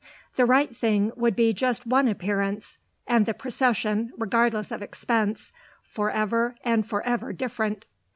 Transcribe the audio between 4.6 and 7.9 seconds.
of expense, for ever and for ever different."